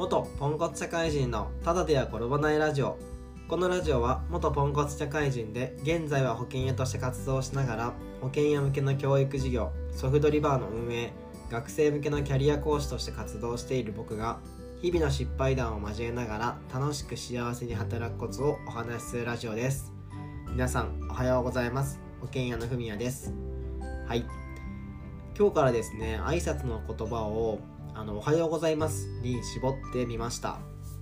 [0.00, 2.96] 元ポンコツ社会人のただでは転ばないラジオ。
[3.48, 7.92] このラジオは元ポンコツ社会人で現在は保険屋として活動しながら
[8.22, 11.12] 保険屋向けの教育事業ソフトリバーの運営
[11.50, 14.38] 学生向けのキャリア講師として活動している僕が
[14.80, 19.92] 日々の失敗談を交えながら楽しく幸せに働くコツをお話しするラジオです。
[20.50, 22.00] 皆さんおはようございます。
[22.22, 23.34] 保険屋のふみやです。
[24.08, 24.24] はい。
[25.38, 27.58] 今日からですね挨拶の言葉を
[28.00, 29.08] あのおはようございます。
[29.20, 30.58] に絞ってみました。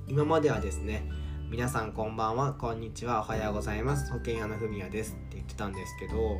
[0.09, 1.09] 今まではですね
[1.48, 4.11] 皆さんこんばんはこんにちはおはようございます。
[4.11, 5.12] 保険屋のふみやです。
[5.12, 6.38] って言ってたんですけど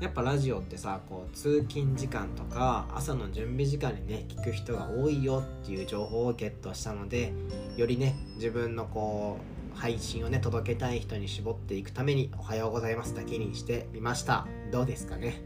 [0.00, 7.32] やっぱラジオってさこう通勤時間とか朝の準備時間にね聞く人が多いよっていう情報をゲットしたので
[7.76, 14.46] よりね自分のこう配信をね届けたい人に絞っていくために「おはようございます」だけにしてみました。
[14.72, 15.44] どうですかね？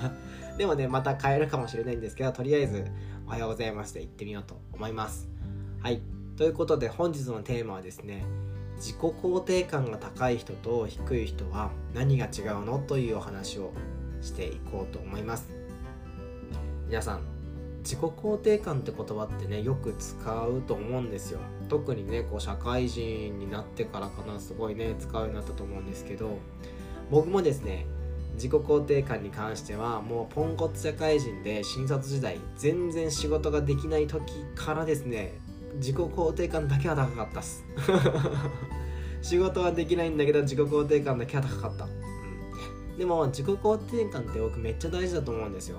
[0.58, 2.84] でもねまた変えるかもしれないんですけどとりあえず
[3.26, 5.28] 「おはようございます」で言ってみようと思います。
[5.80, 6.02] はい。
[6.36, 8.24] ということで本日のテーマはですね
[8.76, 12.78] 自己肯定感が高い人と低い人は何が違うの？
[12.78, 13.72] というお話を
[14.22, 15.50] していこうと思います。
[16.88, 17.20] 皆さん
[17.82, 21.40] 自己肯定感って言葉ってねよく使うと思うんですよ。
[21.68, 26.38] 特にねこう社会人になってからかなすごいね使うようになったと思うんですけど
[27.10, 27.86] 僕もですね
[28.34, 34.22] 自己肯定感に関してはもうポンコツ社会人で新卒時代全然仕事ができない時
[34.54, 35.34] からですね
[35.76, 37.64] 自己肯定感だけは高かったっす。
[39.22, 45.78] 仕事はできないんだけど自己肯定感だけは高かった、うん、でも自己肯定感って僕めっちゃ大事だと思うんですよ。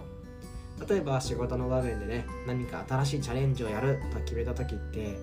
[0.87, 5.17] 例えば仕事の場面でね何か新しいチャレンジをやると決めた時って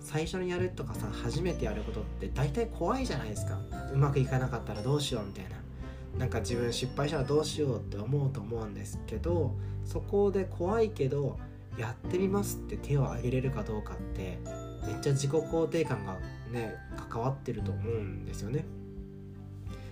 [0.00, 3.58] 最初にやるとかさ初めてやることって大体怖いじゃないですか。
[3.92, 5.56] うまくいかなかったらどうしようみたいな。
[6.18, 11.38] なんか自分失敗したらどうしようって思うと思うんですけどそこで怖いけど
[11.76, 14.38] やってみますって手を挙げれるかどうかって
[14.86, 16.16] めっちゃ自己肯定感が
[16.50, 16.74] ね
[17.10, 18.64] 関わってると思うんですよね。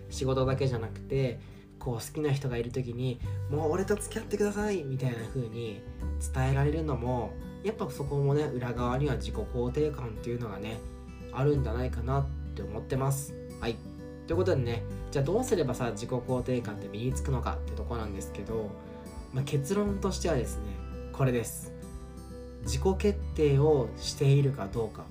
[0.09, 1.41] 仕事だけじゃなくて
[1.79, 3.21] こう好きな人がいる時に
[3.51, 5.83] 「もう俺と付き合ってください」みたいな風に
[6.35, 10.81] 伝えられるのもやっぱそこもね裏側には自己肯定感っていうのがね
[11.33, 13.35] あるんじゃないかなって思ってます。
[13.61, 13.77] はい。
[14.27, 18.71] ということでねじゃあどうすればさ自己肯定感って身につくのかってとこなんですけど、
[19.33, 20.65] まあ、結論としてはですね
[21.13, 21.73] これです。
[22.63, 25.05] 自己決定をしているかどうか。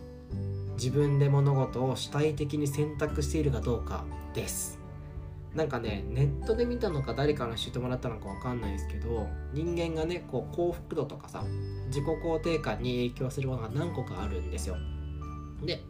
[0.75, 4.03] 自分で物事を主体的に選択しているかどうか
[4.33, 4.82] です。
[5.55, 11.43] なんかねネットで見たのか誰かに教えてもらったのか分かんないですけど人間がねこう幸福度とかさ
[11.87, 14.77] 自己肯定感に影響するものが何個かあるんですよ。
[15.63, 15.81] で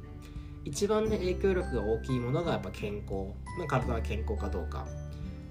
[0.65, 4.85] 一番ね影響力が大きいものがやっぱ健康、まあ、体が健康かどうか。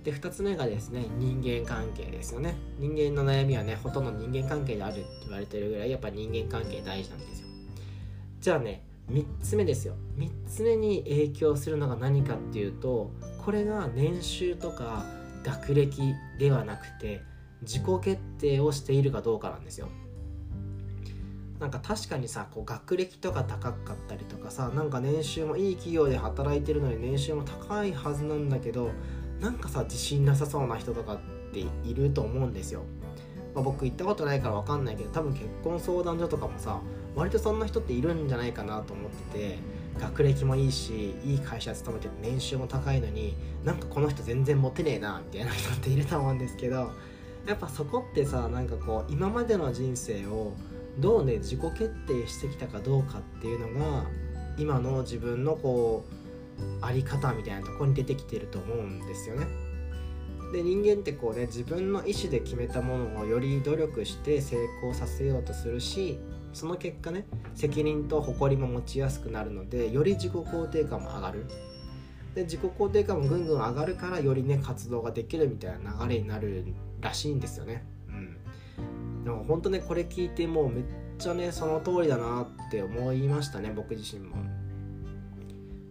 [0.04, 2.56] で2つ目がですね人間関係ですよね。
[2.78, 7.46] 人間の悩みはねほとんど人間関係であるって言われてるぐらいやっぱ人間関係大事なんですよ。
[8.40, 9.94] じゃあね3つ目ですよ。
[10.16, 13.10] 3つ目に影響するのが何かっていうと
[13.44, 15.04] これが年収とか
[15.44, 17.22] 学歴ではなくて
[17.62, 19.88] 自己決定をしているかどうかなんですよ。
[21.58, 28.90] なんか確かにさこう学歴とか高かったりとかさなんか年収もいい企業で働いてるのに年収も高いはずなんだけど
[29.40, 31.18] なんかさ自信なさそうな人とかっ
[31.52, 32.82] ていると思うんですよ、
[33.54, 36.80] まあ、僕行ったことないから分かんないけど多分結婚相談所とかもさ
[37.14, 39.58] 割とそんな人っているんじゃないかなと思ってて
[40.00, 46.90] 学歴もいいしいい会社勤めて年収も高いのになんかこの人全然モテねえなみたいな人っていると思うんですけど
[47.46, 50.54] やっぱそこってさなんかこう今までの人生を
[50.98, 54.04] どうね自己決定してきたかどうかっていうのが
[54.58, 59.46] 今の自分のこうあり方みたいなとこに出てきてると思うんですよね。
[60.52, 66.18] で人間ってこうね自分の意思で決めたものをより努力して成功させようとするし
[66.52, 67.24] その結果ね
[67.54, 71.46] 責任と誇りも持ちやすくなるのでより自己肯定感も上がる。
[72.34, 76.64] で自己肯定感もぐんぐん上がるからよりね活動ができるみたいな流れになる
[77.00, 77.84] らしいんですよね。
[78.08, 79.24] うん。
[79.24, 80.84] でも本当ねこれ聞いてもうめっ
[81.18, 84.36] ちゃねその通りだなって思いましたね僕自身も。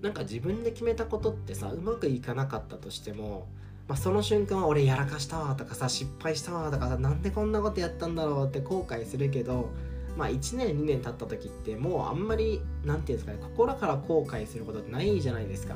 [0.02, 3.48] なんか自分で決めたことってさうまくいかなかったとしても
[3.88, 9.70] まあ、その瞬間は俺やらかしたわとかさ失敗したわとかさなんでこんなことやったんだろうって後悔するけど
[10.18, 15.76] まあ1年2年経った時ってもうあんまり何て言うんですかね心から後悔することってないじゃないですか。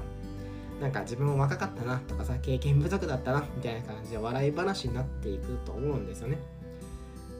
[0.81, 6.37] なんか自分も若かったなとかさ経験不足だったなみたいな感じで笑い話になっていくと思うんですよね。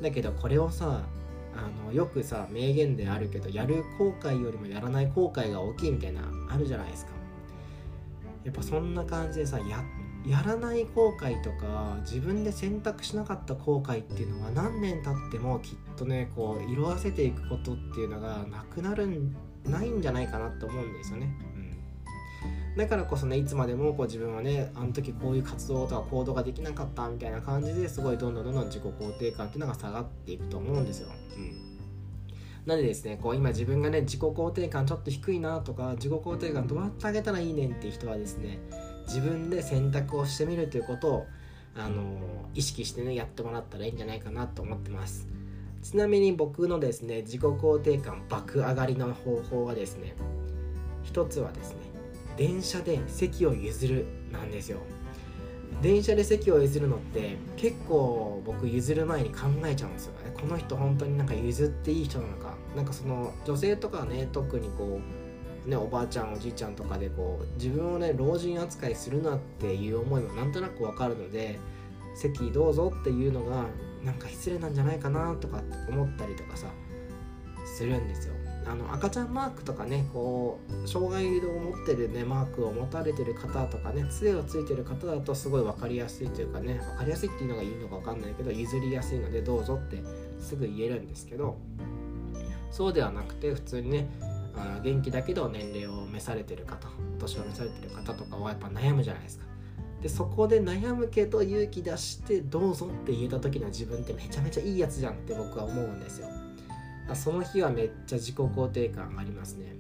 [0.02, 1.02] だけどこれをさ
[1.54, 7.12] あのよくさ名言であるけどやる後悔よりもやらない後悔が大きいみたいなあるじゃないですか。
[8.46, 9.84] やっぱそんな感じでさや
[10.28, 19.36] やらない後悔とか自分で選択しなかった後悔っていうのは何年経ってもきっとねこう色あせていくことっていうのがなくなるん
[19.66, 21.30] ないんじゃないかなと思うんですよね。
[21.56, 31.10] うん、だからこそねいつまでもこう自分はねあの時こういう活動とか行動ができなかったみたいな感じですごいどんどんどんどん自己肯定感っていうのが下がっていくと思うんですよ。
[31.38, 31.76] うん
[32.66, 38.60] なんでですねこう今自分がね自己肯定感ちょっと低いなとか自己肯定感どうやってあげたらいいねんっていう人はですね
[39.08, 41.28] 自分で選択をしてみるということを
[41.78, 42.04] あの
[42.54, 45.28] 意識してねやってもらったらいいんじゃないかなと思ってます。
[45.84, 50.16] ちなみに僕のですね自己肯定感爆上がりの方法はですね
[51.04, 51.78] 一つはですね
[52.38, 54.80] 電車で席を譲るなんですよ。
[55.82, 60.34] 電車で席を譲るのって結構僕譲る前に考えちゃうんですよね。
[60.34, 62.56] この人本当になんか譲っていい人なのか。
[62.76, 65.25] なんかその女性とかね特にこう
[65.66, 71.60] ね、おばあちゃんおじいちゃんとかでこう自分をね老人扱いするなっていう思いもなんとなくわかるので
[72.16, 73.66] 席どうぞっていうのが
[74.04, 76.68] なんか失礼なんじゃないかなとかって思ったりとかさ
[77.66, 78.36] するんですよ。
[78.68, 90.02] あの赤ちゃんマークとかねこう障害を持ってるねマークを持たれてる方とかね杖をついてる方だとすごい分かりやすいというかね分かりやすいっていうのがいいのか分かんないけど譲りやすいのでどうぞって
[90.40, 91.58] すぐ言えるんですけど
[92.72, 94.10] そうではなくて普通にね
[94.58, 96.88] あ元気だけど年齢を召されてる方
[97.20, 99.46] 年を召されてる方とかはやっぱ悩むじゃないですか。
[100.02, 106.28] でそこで悩むけど勇気出してどうぞって言えた時の自分ってめちゃめちゃいいやつじゃんって僕は思うんですよ。
[107.14, 109.76] その日はめっちゃ自己肯定感ありますね。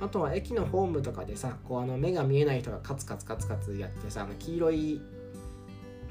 [0.00, 5.00] あとは駅のホームとかでさこうあの目が見えない人がカツカツカツカツやってさあの黄色い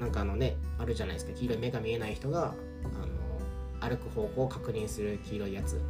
[0.00, 1.32] なんかあのねあるじゃないですか。
[1.32, 2.54] 黄色い目が見えない人が
[3.82, 5.80] あの歩く方向を確認する黄色いやつ。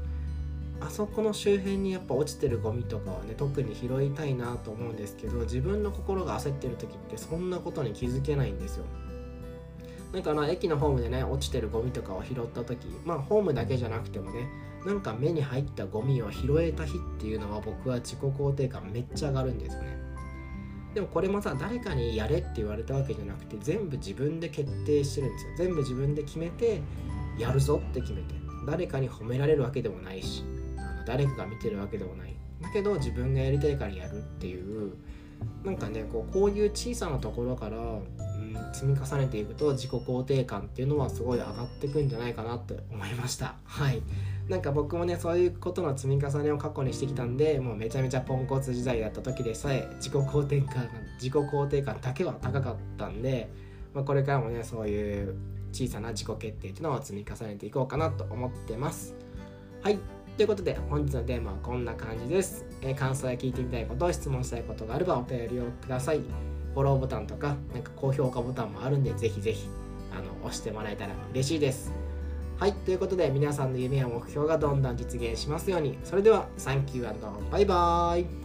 [0.81, 8.85] あそこの周辺にやっぱ落ちてるゴミとかはね特に拾いたいなと思うんですけど自分の心が焦ってる時ってそんなことに気づけないんですよ。
[10.13, 14.49] なんかな駅のホームでね落ちてるゴミとかを拾った時まあホームだけじゃなくてもね
[14.87, 19.99] なんか目に入ったゴミを拾えた日っていうのは僕は自己肯定感めっちゃ上がるんですよね。
[20.95, 25.51] でもこれもさ誰かにやれって言われたわけじゃなくて全部自分で決定してるんですよ。
[25.57, 26.81] 全部自分で決めて
[27.37, 28.35] やるぞって決めて
[28.69, 30.45] 誰かに褒められるわけでもないし。
[31.07, 32.35] 誰かが見てるわけでもない。
[32.61, 34.95] だけど自分がやりたいからやるっていう
[35.65, 38.03] なんかねこうこういう小さなところから、うん、
[38.73, 43.57] 積み重ねていくと自己肯定感っていうのはすごい上がってくんじゃないかなって思いました。
[43.65, 44.03] はい。
[44.49, 53.49] なんか僕もねそういうことの積み重ねを過去にしてきたんでもうめちゃめちゃポンコツ時代だった時でさえ自己肯定感自己肯定感だけは高かったんで、
[53.95, 55.35] まあ、これからもねそういう
[55.73, 59.15] 小さな自己決定っていうのを積み重ねていこうかなと思ってます。
[59.83, 59.99] はい。
[60.37, 66.19] ということで本日のテーマはこんな感じです、えー、感想や聞いてみたいこと質問したいことがあればお便りをください。
[66.75, 69.69] フォローボタンとかなんか高評価ボタンもあるんでぜひぜひ
[70.13, 71.93] あの押してもらえたら嬉しいです。
[72.59, 75.99] はいということで皆さんの夢や目標がどんどん実現しますように。
[76.03, 78.44] それではサンキューバイバーイ。